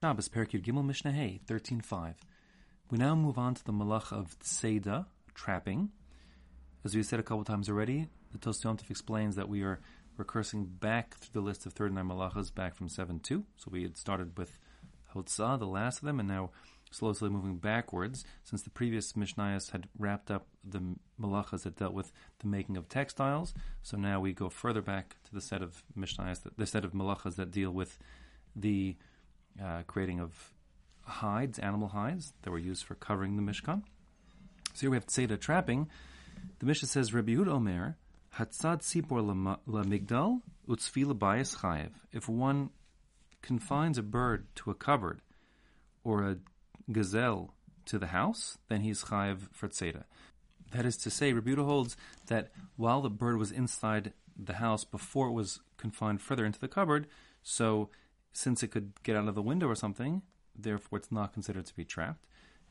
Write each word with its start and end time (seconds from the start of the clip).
Shabbos 0.00 0.28
Perek 0.28 0.50
Yud 0.50 0.64
Gimel 0.64 0.86
Mishnah 0.86 1.10
Hey, 1.10 1.40
13.5. 1.48 2.14
We 2.88 2.98
now 2.98 3.16
move 3.16 3.36
on 3.36 3.54
to 3.54 3.64
the 3.64 3.72
malach 3.72 4.12
of 4.12 4.38
Tzeda, 4.38 5.06
trapping. 5.34 5.88
As 6.84 6.94
we 6.94 7.02
said 7.02 7.18
a 7.18 7.24
couple 7.24 7.42
times 7.42 7.68
already, 7.68 8.06
the 8.30 8.38
Tosfos 8.38 8.88
explains 8.88 9.34
that 9.34 9.48
we 9.48 9.62
are 9.62 9.80
recursing 10.16 10.66
back 10.78 11.16
through 11.16 11.42
the 11.42 11.44
list 11.44 11.66
of 11.66 11.72
39 11.72 12.06
malachas 12.06 12.54
back 12.54 12.76
from 12.76 12.88
7-2. 12.88 13.42
So 13.56 13.70
we 13.72 13.82
had 13.82 13.96
started 13.96 14.38
with 14.38 14.60
Hotzah, 15.16 15.58
the 15.58 15.66
last 15.66 15.98
of 15.98 16.04
them, 16.04 16.20
and 16.20 16.28
now 16.28 16.50
slowly, 16.92 17.14
slowly 17.14 17.34
moving 17.34 17.56
backwards, 17.56 18.24
since 18.44 18.62
the 18.62 18.70
previous 18.70 19.14
Mishnayos 19.14 19.72
had 19.72 19.88
wrapped 19.98 20.30
up 20.30 20.46
the 20.62 20.94
malachas 21.20 21.64
that 21.64 21.74
dealt 21.74 21.92
with 21.92 22.12
the 22.38 22.46
making 22.46 22.76
of 22.76 22.88
textiles. 22.88 23.52
So 23.82 23.96
now 23.96 24.20
we 24.20 24.32
go 24.32 24.48
further 24.48 24.80
back 24.80 25.16
to 25.24 25.34
the 25.34 25.40
set 25.40 25.60
of 25.60 25.82
Mishnayos, 25.98 26.46
the 26.56 26.66
set 26.66 26.84
of 26.84 26.92
malachas 26.92 27.34
that 27.34 27.50
deal 27.50 27.72
with 27.72 27.98
the 28.54 28.96
uh, 29.62 29.82
creating 29.86 30.20
of 30.20 30.52
hides, 31.02 31.58
animal 31.58 31.88
hides 31.88 32.32
that 32.42 32.50
were 32.50 32.58
used 32.58 32.84
for 32.84 32.94
covering 32.94 33.36
the 33.36 33.42
Mishkan. 33.42 33.82
So 34.74 34.82
here 34.82 34.90
we 34.90 34.96
have 34.96 35.06
Tzeda 35.06 35.40
trapping. 35.40 35.88
The 36.60 36.66
Mishnah 36.66 36.88
says, 36.88 37.12
Rabbi 37.12 37.32
Yud 37.32 37.48
Omer, 37.48 37.96
Hatzad 38.36 38.82
Tzipor 38.82 39.58
la 39.66 39.82
Migdal, 39.82 40.42
Utzfila 40.68 41.18
Bayas 41.18 41.56
Chayev. 41.56 41.92
If 42.12 42.28
one 42.28 42.70
confines 43.42 43.98
a 43.98 44.02
bird 44.02 44.46
to 44.56 44.70
a 44.70 44.74
cupboard 44.74 45.20
or 46.04 46.22
a 46.22 46.36
gazelle 46.92 47.54
to 47.86 47.98
the 47.98 48.08
house, 48.08 48.58
then 48.68 48.82
he's 48.82 49.04
Chayev 49.04 49.48
for 49.52 49.68
Tzeda. 49.68 50.04
That 50.72 50.84
is 50.84 50.96
to 50.98 51.10
say, 51.10 51.32
Yehuda 51.32 51.64
holds 51.64 51.96
that 52.26 52.50
while 52.76 53.00
the 53.00 53.10
bird 53.10 53.38
was 53.38 53.50
inside 53.50 54.12
the 54.36 54.54
house 54.54 54.84
before 54.84 55.28
it 55.28 55.32
was 55.32 55.60
confined 55.78 56.20
further 56.20 56.44
into 56.44 56.60
the 56.60 56.68
cupboard, 56.68 57.06
so 57.42 57.88
since 58.38 58.62
it 58.62 58.68
could 58.68 58.92
get 59.02 59.16
out 59.16 59.26
of 59.26 59.34
the 59.34 59.42
window 59.42 59.66
or 59.66 59.74
something, 59.74 60.22
therefore 60.56 60.98
it's 60.98 61.10
not 61.10 61.32
considered 61.32 61.66
to 61.66 61.74
be 61.74 61.84
trapped. 61.84 62.24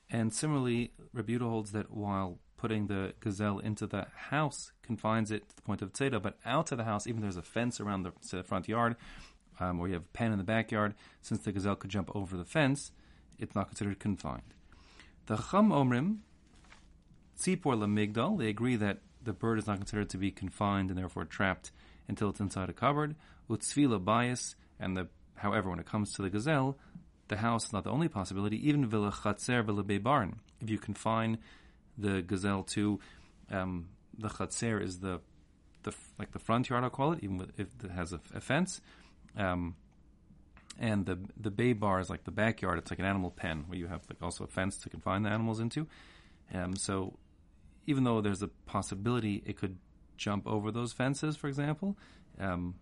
And 0.10 0.34
similarly, 0.34 0.94
Rebuta 1.14 1.42
holds 1.42 1.74
that 1.74 1.92
while 1.92 2.40
putting 2.56 2.88
the 2.88 3.14
gazelle 3.20 3.60
into 3.60 3.86
the 3.86 4.08
house 4.16 4.72
confines 4.82 5.30
it 5.30 5.50
to 5.50 5.56
the 5.58 5.62
point 5.62 5.82
of 5.82 5.92
tzeda, 5.92 6.22
but 6.22 6.38
out 6.46 6.72
of 6.72 6.78
the 6.78 6.86
house, 6.86 7.06
even 7.06 7.22
there's 7.22 7.36
a 7.36 7.42
fence 7.42 7.82
around 7.82 8.04
the 8.04 8.44
front 8.44 8.70
yard, 8.70 8.96
um, 9.60 9.82
or 9.82 9.90
you 9.90 9.96
have 9.96 10.04
a 10.04 10.18
pen 10.18 10.32
in 10.32 10.38
the 10.38 10.44
backyard, 10.46 10.96
since 11.22 11.42
the 11.42 11.52
gazelle 11.52 11.76
could 11.76 11.92
jump 11.92 12.10
over 12.16 12.38
the 12.38 12.46
fence, 12.46 12.94
it's 13.38 13.54
not 13.54 13.68
considered 13.68 14.00
confined. 14.00 14.54
The 15.26 15.36
Chum 15.36 15.72
Omrim, 15.72 16.20
Tzipor 17.38 17.76
Lamigdal, 17.78 18.38
they 18.38 18.48
agree 18.48 18.78
that 18.78 19.00
the 19.22 19.34
bird 19.34 19.60
is 19.60 19.68
not 19.68 19.80
considered 19.80 20.10
to 20.12 20.18
be 20.18 20.32
confined 20.32 20.90
and 20.90 20.98
therefore 20.98 21.26
trapped 21.26 21.72
until 22.08 22.30
it's 22.30 22.40
inside 22.40 22.70
a 22.70 22.74
cupboard. 22.74 23.16
Utzvila 23.50 24.04
bias, 24.04 24.56
and 24.80 24.96
the 24.96 25.08
However, 25.38 25.70
when 25.70 25.80
it 25.80 25.86
comes 25.86 26.14
to 26.14 26.22
the 26.22 26.30
gazelle, 26.30 26.78
the 27.28 27.38
house 27.38 27.66
is 27.66 27.74
not 27.74 27.84
the 27.84 27.92
only 27.92 28.08
possibility. 28.08 28.68
Even 28.68 28.86
villa 28.86 29.12
chatzer 29.12 29.66
villa 29.66 29.84
barn. 30.00 30.40
If 30.62 30.70
you 30.70 30.78
confine 30.78 31.38
the 31.98 32.22
gazelle 32.22 32.64
to 32.64 33.00
um, 33.52 33.90
the 34.18 34.30
chatzer 34.30 34.82
is 34.82 35.00
the 35.00 35.22
the 35.84 35.94
like 36.20 36.32
the 36.32 36.40
front 36.40 36.70
yard, 36.70 36.84
I'll 36.84 36.90
call 36.90 37.14
it, 37.14 37.20
even 37.22 37.52
if 37.58 37.68
it 37.84 37.92
has 37.92 38.14
a, 38.14 38.20
a 38.34 38.42
fence. 38.42 38.82
Um, 39.38 39.76
and 40.80 41.06
the 41.06 41.20
the 41.38 41.52
bay 41.52 41.74
bar 41.74 42.00
is 42.00 42.10
like 42.10 42.24
the 42.24 42.32
backyard. 42.32 42.78
It's 42.78 42.92
like 42.92 43.00
an 43.00 43.06
animal 43.06 43.32
pen 43.32 43.66
where 43.68 43.78
you 43.78 43.88
have 43.88 44.02
like 44.10 44.22
also 44.22 44.44
a 44.44 44.48
fence 44.48 44.78
to 44.80 44.90
confine 44.90 45.24
the 45.24 45.30
animals 45.30 45.60
into. 45.60 45.88
Um, 46.54 46.76
so 46.76 47.18
even 47.86 48.04
though 48.04 48.22
there's 48.22 48.42
a 48.42 48.48
possibility 48.48 49.44
it 49.46 49.58
could 49.58 49.78
jump 50.18 50.48
over 50.48 50.72
those 50.72 50.94
fences, 50.94 51.36
for 51.36 51.48
example, 51.48 51.98
um, 52.40 52.76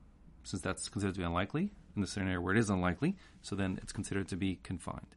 since 0.43 0.61
that's 0.61 0.89
considered 0.89 1.15
to 1.15 1.19
be 1.19 1.25
unlikely, 1.25 1.71
in 1.95 2.01
the 2.01 2.07
scenario 2.07 2.41
where 2.41 2.55
it 2.55 2.59
is 2.59 2.69
unlikely, 2.69 3.15
so 3.41 3.55
then 3.55 3.79
it's 3.81 3.93
considered 3.93 4.27
to 4.29 4.35
be 4.35 4.59
confined. 4.63 5.15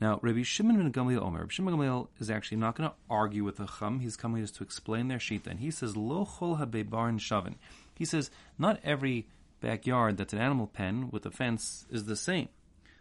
Now, 0.00 0.18
Rabbi 0.20 0.42
Shimon 0.42 0.78
ben 0.78 0.92
Gamliel 0.92 1.22
Omer, 1.22 1.40
Rabbi 1.40 1.52
Shimon 1.52 1.78
ben 1.78 1.86
Gamliel 1.86 2.08
is 2.18 2.28
actually 2.28 2.56
not 2.56 2.74
going 2.74 2.90
to 2.90 2.96
argue 3.08 3.44
with 3.44 3.56
the 3.56 3.66
Chum. 3.66 4.00
He's 4.00 4.16
coming 4.16 4.42
just 4.42 4.56
to 4.56 4.64
explain 4.64 5.08
their 5.08 5.20
sheet. 5.20 5.46
And 5.46 5.60
he 5.60 5.70
says, 5.70 5.96
Lo 5.96 6.24
chol 6.24 6.58
habivarin 6.58 7.20
shavin. 7.20 7.54
He 7.94 8.04
says, 8.04 8.30
not 8.58 8.80
every 8.82 9.28
backyard 9.60 10.16
that's 10.16 10.32
an 10.32 10.40
animal 10.40 10.66
pen 10.66 11.08
with 11.12 11.24
a 11.24 11.30
fence 11.30 11.86
is 11.88 12.06
the 12.06 12.16
same. 12.16 12.48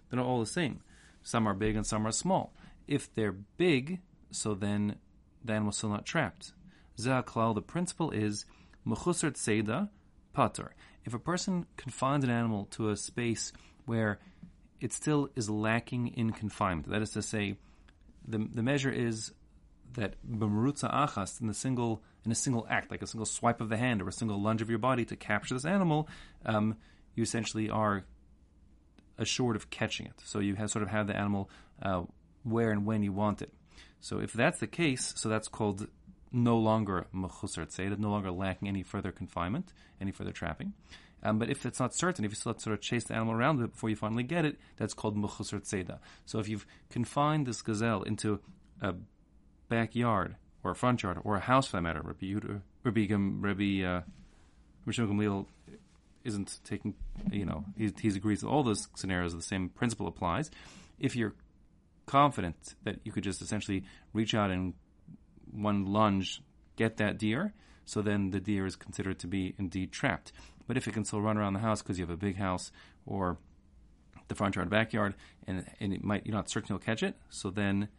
They're 0.10 0.18
not 0.18 0.28
all 0.28 0.40
the 0.40 0.46
same. 0.46 0.82
Some 1.24 1.48
are 1.48 1.56
big 1.56 1.76
and 1.76 1.88
some 1.88 2.06
are 2.06 2.12
small. 2.12 2.54
If 2.88 3.12
they're 3.16 3.32
big, 3.32 4.02
so 4.30 4.54
then 4.54 4.98
the 5.44 5.54
animal's 5.54 5.78
still 5.78 5.90
not 5.90 6.06
trapped. 6.06 6.54
Zaklal, 7.00 7.56
the 7.56 7.64
principle 7.64 8.12
is, 8.12 8.46
Mechusar 8.86 9.32
Tzeda, 9.32 9.90
Pater 10.34 10.76
if 11.06 11.14
a 11.14 11.20
person 11.20 11.66
confines 11.78 12.24
an 12.24 12.30
animal 12.30 12.66
to 12.72 12.90
a 12.90 12.96
space 12.96 13.52
where 13.86 14.20
it 14.80 14.94
still 14.94 15.30
is 15.36 15.50
lacking 15.50 16.08
in 16.08 16.32
confinement, 16.32 16.90
that 16.90 17.02
is 17.02 17.12
to 17.12 17.22
say, 17.22 17.56
the, 18.28 18.38
the 18.54 18.64
measure 18.64 18.92
is 18.92 19.32
that 19.94 20.16
b'merutza 20.28 20.92
achas 20.94 21.42
in 21.42 21.48
the 21.48 21.54
single 21.54 22.02
in 22.24 22.32
a 22.32 22.36
single 22.36 22.68
act, 22.70 22.92
like 22.92 23.02
a 23.02 23.08
single 23.08 23.26
swipe 23.26 23.62
of 23.62 23.70
the 23.70 23.78
hand 23.78 24.02
or 24.02 24.08
a 24.08 24.12
single 24.12 24.40
lunge 24.40 24.62
of 24.62 24.70
your 24.70 24.80
body 24.80 25.06
to 25.06 25.16
capture 25.16 25.56
this 25.56 25.66
animal, 25.66 26.08
um, 26.46 26.76
you 27.16 27.24
essentially 27.24 27.70
are 27.70 28.04
assured 29.18 29.56
of 29.56 29.70
catching 29.70 30.06
it. 30.06 30.14
So 30.24 30.40
you 30.40 30.56
have 30.56 30.70
sort 30.70 30.84
of 30.84 30.90
have 30.90 31.08
the 31.08 31.16
animal 31.16 31.50
uh, 31.82 32.04
where 32.44 32.72
and 32.72 32.86
when 32.86 33.02
you 33.02 33.12
want 33.12 33.42
it. 33.42 33.52
So 34.00 34.20
if 34.20 34.34
that's 34.34 34.60
the 34.60 34.68
case, 34.68 35.14
so 35.16 35.30
that's 35.30 35.48
called 35.48 35.88
no 36.32 36.58
longer 36.58 37.08
mechusar 37.14 37.68
tzeda, 37.68 37.98
no 37.98 38.10
longer 38.10 38.32
lacking 38.32 38.68
any 38.68 38.84
further 38.84 39.12
confinement, 39.12 39.74
any 40.00 40.12
further 40.12 40.32
trapping. 40.32 40.74
Um, 41.24 41.38
but 41.38 41.50
if 41.50 41.66
it's 41.66 41.80
not 41.80 41.94
certain, 41.94 42.26
if 42.26 42.32
you 42.32 42.36
still 42.36 42.52
have 42.52 42.58
to 42.58 42.64
sort 42.64 42.74
of 42.74 42.82
chase 42.82 43.04
the 43.04 43.14
animal 43.14 43.36
around 43.36 43.58
before 43.58 43.90
you 43.90 43.96
finally 43.96 44.24
get 44.24 44.46
it, 44.46 44.58
that's 44.78 44.94
called 44.94 45.16
mechusar 45.16 45.62
tzeda. 45.62 46.00
So 46.26 46.40
if 46.40 46.50
you've 46.50 46.66
confined 46.90 47.46
this 47.46 47.62
gazelle 47.62 48.04
into 48.04 48.40
a 48.82 48.96
backyard 49.70 50.36
or 50.64 50.72
a 50.72 50.76
front 50.76 51.04
yard 51.04 51.20
or 51.24 51.36
a 51.36 51.40
house 51.40 51.68
for 51.68 51.78
that 51.78 51.82
matter, 51.82 52.02
Rabbi 52.04 52.26
Yudah, 52.26 52.62
Rabbi 52.84 53.08
Rabbi 53.10 53.86
uh, 53.86 54.02
Gamliel 54.88 55.46
isn't 56.24 56.60
taking, 56.64 56.96
you 57.32 57.46
know, 57.46 57.66
he, 57.78 57.92
he 58.00 58.08
agrees 58.10 58.44
with 58.44 58.52
all 58.52 58.64
those 58.64 58.88
scenarios. 58.96 59.34
The 59.34 59.42
same 59.42 59.70
principle 59.70 60.08
applies. 60.08 60.50
If 61.00 61.16
you're 61.16 61.34
confident 62.06 62.76
that 62.84 63.00
you 63.04 63.12
could 63.12 63.24
just 63.24 63.42
essentially 63.42 63.84
reach 64.14 64.34
out 64.34 64.52
and 64.52 64.74
one 65.54 65.86
lunge 65.86 66.42
get 66.76 66.98
that 66.98 67.18
deer, 67.18 67.54
so 67.86 68.02
then 68.02 68.32
the 68.32 68.40
deer 68.40 68.66
is 68.66 68.76
considered 68.76 69.20
to 69.20 69.28
be 69.28 69.54
indeed 69.58 69.92
trapped. 69.92 70.32
But 70.68 70.78
if 70.78 70.88
it 70.88 70.94
can 70.94 71.04
still 71.04 71.22
run 71.22 71.38
around 71.38 71.54
the 71.54 71.60
house 71.60 71.82
because 71.82 72.00
you 72.00 72.06
have 72.06 72.14
a 72.14 72.18
big 72.18 72.38
house 72.38 72.72
or 73.06 73.38
the 74.28 74.36
front 74.36 74.56
yard, 74.56 74.70
backyard, 74.70 75.16
and, 75.46 75.66
and 75.80 75.94
it 75.94 76.04
might 76.04 76.26
you're 76.26 76.36
not 76.36 76.50
certain 76.50 76.68
you'll 76.70 76.80
catch 76.80 77.04
it, 77.04 77.16
so 77.30 77.50
then 77.50 77.90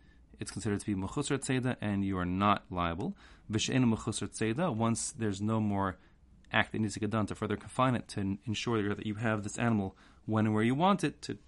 it's 0.41 0.51
considered 0.51 0.81
to 0.81 0.87
be 0.87 0.95
mechusar 0.95 1.39
tzeda, 1.39 1.77
and 1.81 2.05
you 2.05 2.19
are 2.19 2.25
not 2.25 2.65
liable. 2.71 3.15
V'she'en 3.51 3.85
mechusar 3.85 4.29
tzeda. 4.29 4.75
Once 4.75 5.12
there's 5.12 5.41
no 5.41 5.61
more 5.61 5.99
act 6.53 6.73
that 6.73 6.81
needs 6.81 6.95
to 6.95 7.01
get 7.01 7.11
done 7.11 7.27
to 7.27 7.35
further 7.35 7.57
confine 7.57 7.95
it 7.95 8.09
to 8.09 8.39
ensure 8.47 8.95
that 8.95 9.07
you 9.07 9.17
have 9.17 9.43
this 9.43 9.59
animal 9.59 9.97
when 10.27 10.47
and 10.47 10.55
where 10.55 10.65
you 10.65 10.75
want 10.75 11.05
it 11.05 11.21
to 11.23 11.39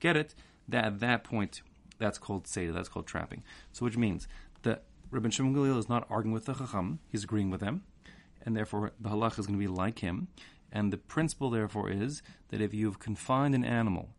get 0.00 0.16
it, 0.16 0.34
that 0.68 0.84
at 0.84 1.00
that 1.00 1.24
point 1.24 1.62
that's 1.98 2.18
called 2.18 2.44
tzeda. 2.44 2.72
That's 2.72 2.88
called 2.88 3.06
trapping. 3.06 3.42
So 3.72 3.84
which 3.84 3.96
means 3.96 4.26
the 4.62 4.80
Rabbi 5.12 5.28
Shimon 5.28 5.54
Gamliel 5.54 5.78
is 5.78 5.88
not 5.88 6.06
arguing 6.08 6.32
with 6.32 6.44
the 6.44 6.54
Chacham; 6.54 7.00
he's 7.08 7.24
agreeing 7.24 7.50
with 7.50 7.60
them, 7.60 7.82
and 8.42 8.56
therefore 8.56 8.92
the 9.00 9.08
halach 9.08 9.40
is 9.40 9.46
going 9.46 9.58
to 9.58 9.62
be 9.62 9.66
like 9.66 9.98
him. 9.98 10.28
And 10.70 10.92
the 10.92 10.98
principle, 10.98 11.50
therefore, 11.50 11.90
is 11.90 12.22
that 12.50 12.60
if 12.60 12.72
you've 12.72 13.00
confined 13.00 13.56
an 13.56 13.64
animal, 13.64 14.10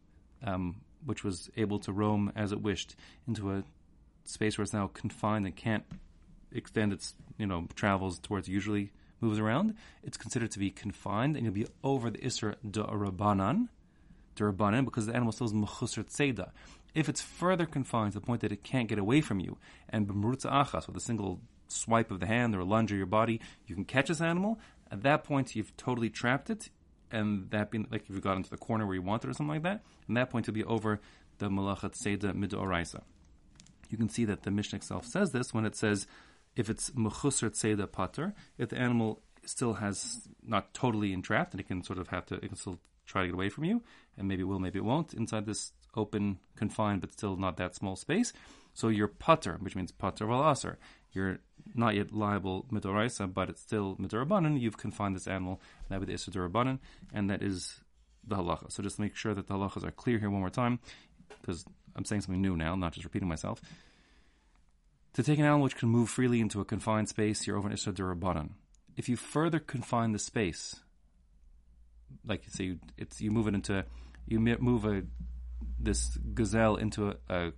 um, 0.43 0.81
which 1.05 1.23
was 1.23 1.49
able 1.55 1.79
to 1.79 1.93
roam 1.93 2.33
as 2.35 2.51
it 2.51 2.61
wished, 2.61 2.97
into 3.25 3.53
a 3.53 3.63
space 4.25 4.57
where 4.57 4.63
it's 4.63 4.73
now 4.73 4.87
confined 4.87 5.45
and 5.45 5.55
can't 5.55 5.85
extend 6.51 6.91
its 6.91 7.15
you 7.37 7.45
know 7.45 7.67
travels 7.73 8.19
towards 8.19 8.49
usually 8.49 8.91
moves 9.21 9.39
around, 9.39 9.75
it's 10.03 10.17
considered 10.17 10.51
to 10.51 10.59
be 10.59 10.71
confined, 10.71 11.37
and 11.37 11.45
you'll 11.45 11.53
be 11.53 11.67
over 11.85 12.09
the 12.09 12.17
isra 12.17 12.55
da'arabanan, 12.69 13.69
da'arabanan, 14.35 14.83
because 14.83 15.05
the 15.05 15.15
animal 15.15 15.31
still 15.31 15.47
is 15.47 15.53
mechusar 15.53 16.03
tzeda. 16.03 16.51
If 16.93 17.07
it's 17.07 17.21
further 17.21 17.65
confined 17.65 18.13
to 18.13 18.19
the 18.19 18.25
point 18.25 18.41
that 18.41 18.51
it 18.51 18.63
can't 18.63 18.89
get 18.89 18.99
away 18.99 19.21
from 19.21 19.39
you, 19.39 19.57
and 19.89 20.07
b'mrutza 20.07 20.51
achas, 20.51 20.87
with 20.87 20.97
a 20.97 21.01
single 21.01 21.41
swipe 21.67 22.11
of 22.11 22.19
the 22.19 22.25
hand 22.25 22.53
or 22.55 22.59
a 22.59 22.65
lunge 22.65 22.91
of 22.91 22.97
your 22.97 23.07
body, 23.07 23.39
you 23.65 23.75
can 23.75 23.85
catch 23.85 24.07
this 24.09 24.21
animal, 24.21 24.59
at 24.91 25.03
that 25.03 25.23
point 25.23 25.55
you've 25.55 25.75
totally 25.77 26.09
trapped 26.09 26.49
it, 26.49 26.69
and 27.11 27.49
that 27.51 27.71
being 27.71 27.87
like 27.91 28.03
if 28.09 28.15
you 28.15 28.21
got 28.21 28.37
into 28.37 28.49
the 28.49 28.57
corner 28.57 28.85
where 28.85 28.95
you 28.95 29.01
want 29.01 29.23
it 29.23 29.29
or 29.29 29.33
something 29.33 29.55
like 29.55 29.63
that, 29.63 29.83
at 30.09 30.15
that 30.15 30.29
point 30.29 30.47
you'll 30.47 30.53
be 30.53 30.63
over 30.63 30.99
the 31.37 31.49
malachat 31.49 31.93
tzeda 31.97 32.33
midoraisa. 32.33 33.01
You 33.89 33.97
can 33.97 34.09
see 34.09 34.25
that 34.25 34.43
the 34.43 34.51
Mishnah 34.51 34.77
itself 34.77 35.05
says 35.05 35.31
this 35.31 35.53
when 35.53 35.65
it 35.65 35.75
says 35.75 36.07
if 36.55 36.69
it's 36.69 36.89
mechusar 36.91 37.49
tzeda 37.49 37.91
pater, 37.91 38.33
if 38.57 38.69
the 38.69 38.77
animal 38.77 39.21
still 39.45 39.73
has 39.75 40.27
not 40.43 40.73
totally 40.73 41.13
entrapped 41.13 41.53
and 41.53 41.59
it 41.59 41.67
can 41.67 41.83
sort 41.83 41.99
of 41.99 42.07
have 42.09 42.25
to, 42.27 42.35
it 42.35 42.47
can 42.47 42.55
still 42.55 42.79
try 43.05 43.21
to 43.21 43.27
get 43.27 43.33
away 43.33 43.49
from 43.49 43.63
you, 43.65 43.81
and 44.17 44.27
maybe 44.27 44.41
it 44.41 44.45
will, 44.45 44.59
maybe 44.59 44.79
it 44.79 44.85
won't, 44.85 45.13
inside 45.13 45.45
this 45.45 45.73
open, 45.95 46.39
confined, 46.55 47.01
but 47.01 47.11
still 47.11 47.35
not 47.35 47.57
that 47.57 47.75
small 47.75 47.95
space. 47.95 48.33
So 48.73 48.87
you're 48.87 49.07
putter, 49.07 49.57
which 49.59 49.75
means 49.75 49.91
putter 49.91 50.25
val 50.25 50.49
aser. 50.49 50.77
You're 51.11 51.39
not 51.75 51.95
yet 51.95 52.13
liable 52.13 52.65
midoraisa, 52.71 53.31
but 53.33 53.49
it's 53.49 53.61
still 53.61 53.97
midorabanan. 53.97 54.59
You've 54.59 54.77
confined 54.77 55.15
this 55.15 55.27
animal, 55.27 55.61
that 55.89 55.99
would 55.99 56.07
be 56.07 56.15
the 56.15 56.79
and 57.13 57.29
that 57.29 57.43
is 57.43 57.81
the 58.25 58.37
halacha. 58.37 58.71
So 58.71 58.81
just 58.81 58.99
make 58.99 59.15
sure 59.15 59.33
that 59.33 59.47
the 59.47 59.53
halachas 59.55 59.85
are 59.85 59.91
clear 59.91 60.19
here 60.19 60.29
one 60.29 60.39
more 60.39 60.49
time. 60.49 60.79
because 61.41 61.65
I'm 61.95 62.05
saying 62.05 62.21
something 62.21 62.41
new 62.41 62.55
now, 62.55 62.75
not 62.75 62.93
just 62.93 63.03
repeating 63.03 63.27
myself. 63.27 63.61
To 65.13 65.23
take 65.23 65.39
an 65.39 65.45
animal 65.45 65.63
which 65.63 65.75
can 65.75 65.89
move 65.89 66.09
freely 66.09 66.39
into 66.39 66.61
a 66.61 66.65
confined 66.65 67.09
space, 67.09 67.45
you're 67.45 67.57
over 67.57 67.67
an 67.67 67.73
Issa 67.73 67.93
If 68.95 69.09
you 69.09 69.17
further 69.17 69.59
confine 69.59 70.13
the 70.13 70.19
space, 70.19 70.81
like 72.25 72.45
you 72.45 72.51
say 72.51 72.63
you, 72.65 72.79
it's 72.97 73.21
you 73.21 73.31
move 73.31 73.47
it 73.47 73.53
into 73.53 73.85
you 74.27 74.39
move 74.39 74.85
a 74.85 75.03
this 75.79 76.17
gazelle 76.33 76.75
into 76.75 77.09
a, 77.09 77.15
a 77.29 77.53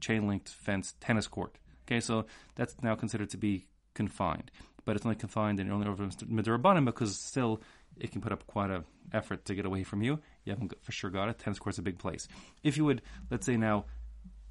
chain 0.00 0.26
linked 0.28 0.48
fence 0.48 0.94
tennis 1.00 1.26
court. 1.26 1.58
Okay, 1.86 2.00
so 2.00 2.26
that's 2.54 2.74
now 2.82 2.94
considered 2.94 3.30
to 3.30 3.36
be 3.36 3.66
confined, 3.94 4.50
but 4.84 4.96
it's 4.96 5.04
only 5.04 5.16
confined 5.16 5.60
and 5.60 5.70
only 5.70 5.86
over 5.86 6.06
Midrabanan 6.06 6.84
because 6.84 7.18
still 7.18 7.60
it 7.98 8.10
can 8.10 8.20
put 8.20 8.32
up 8.32 8.46
quite 8.46 8.70
a 8.70 8.84
effort 9.12 9.44
to 9.44 9.54
get 9.54 9.66
away 9.66 9.84
from 9.84 10.02
you. 10.02 10.18
You 10.44 10.52
haven't 10.52 10.72
for 10.82 10.92
sure 10.92 11.10
got 11.10 11.28
it. 11.28 11.38
Tennis 11.38 11.58
court's 11.58 11.78
a 11.78 11.82
big 11.82 11.98
place. 11.98 12.26
If 12.62 12.76
you 12.76 12.84
would, 12.86 13.02
let's 13.30 13.46
say 13.46 13.56
now, 13.56 13.84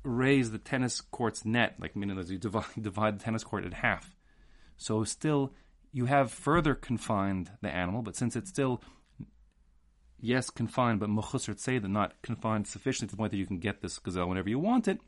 raise 0.03 0.51
the 0.51 0.57
tennis 0.57 1.01
court's 1.01 1.45
net, 1.45 1.75
like 1.79 1.95
meaning 1.95 2.15
that 2.17 2.29
you 2.29 2.37
divide, 2.37 2.65
divide 2.81 3.19
the 3.19 3.23
tennis 3.23 3.43
court 3.43 3.65
in 3.65 3.71
half, 3.71 4.15
so 4.77 5.03
still 5.03 5.53
you 5.91 6.05
have 6.05 6.31
further 6.31 6.73
confined 6.73 7.51
the 7.61 7.69
animal, 7.69 8.01
but 8.01 8.15
since 8.15 8.35
it's 8.35 8.49
still 8.49 8.81
yes 10.23 10.49
confined, 10.49 10.99
but 10.99 11.09
mechusar 11.09 11.53
tzeda 11.55 11.89
not 11.89 12.19
confined 12.21 12.65
sufficiently 12.65 13.09
to 13.09 13.15
the 13.15 13.17
point 13.17 13.31
that 13.31 13.37
you 13.37 13.45
can 13.45 13.59
get 13.59 13.81
this 13.81 13.99
gazelle 13.99 14.29
whenever 14.29 14.49
you 14.49 14.57
want 14.57 14.87
it, 14.87 14.99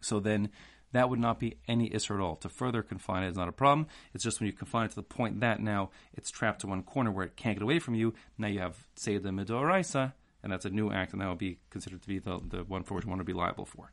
so 0.00 0.20
then 0.20 0.50
that 0.92 1.08
would 1.08 1.18
not 1.18 1.40
be 1.40 1.56
any 1.66 1.88
isra 1.88 2.16
at 2.16 2.20
all. 2.20 2.36
To 2.36 2.50
further 2.50 2.82
confine 2.82 3.22
it 3.22 3.30
is 3.30 3.36
not 3.36 3.48
a 3.48 3.52
problem. 3.52 3.86
It's 4.12 4.22
just 4.22 4.40
when 4.40 4.48
you 4.48 4.52
confine 4.52 4.84
it 4.84 4.90
to 4.90 4.96
the 4.96 5.02
point 5.02 5.40
that 5.40 5.60
now 5.60 5.90
it's 6.12 6.30
trapped 6.30 6.60
to 6.60 6.66
one 6.66 6.82
corner 6.82 7.10
where 7.10 7.24
it 7.24 7.36
can't 7.36 7.56
get 7.56 7.62
away 7.62 7.78
from 7.78 7.94
you, 7.94 8.12
now 8.36 8.48
you 8.48 8.60
have, 8.60 8.76
the 9.04 9.18
midoraisa, 9.30 10.12
and 10.42 10.52
that's 10.52 10.66
a 10.66 10.70
new 10.70 10.92
act, 10.92 11.12
and 11.12 11.22
that 11.22 11.28
would 11.28 11.38
be 11.38 11.58
considered 11.70 12.02
to 12.02 12.08
be 12.08 12.18
the, 12.18 12.38
the 12.46 12.58
one 12.64 12.82
for 12.82 12.94
which 12.94 13.06
one 13.06 13.16
would 13.16 13.26
be 13.26 13.32
liable 13.32 13.64
for. 13.64 13.92